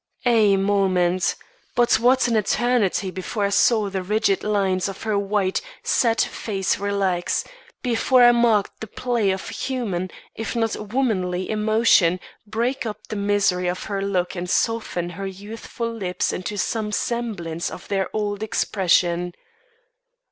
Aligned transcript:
A 0.25 0.57
moment! 0.57 1.35
But 1.75 1.99
what 1.99 2.27
an 2.27 2.35
eternity 2.35 3.11
before 3.11 3.45
I 3.45 3.49
saw 3.49 3.87
the 3.87 4.01
rigid 4.01 4.43
lines 4.43 4.89
of 4.89 5.03
her 5.03 5.15
white, 5.15 5.61
set 5.83 6.21
face 6.21 6.79
relax 6.79 7.43
before 7.83 8.23
I 8.23 8.31
marked 8.31 8.81
the 8.81 8.87
play 8.87 9.29
of 9.29 9.47
human, 9.49 10.09
if 10.33 10.55
not 10.55 10.75
womanly, 10.91 11.47
emotion 11.51 12.19
break 12.47 12.83
up 12.83 13.09
the 13.09 13.15
misery 13.15 13.67
of 13.67 13.83
her 13.83 14.01
look 14.01 14.33
and 14.35 14.49
soften 14.49 15.11
her 15.11 15.27
youthful 15.27 15.91
lips 15.93 16.33
into 16.33 16.57
some 16.57 16.91
semblance 16.91 17.69
of 17.69 17.87
their 17.87 18.09
old 18.11 18.41
expression. 18.41 19.35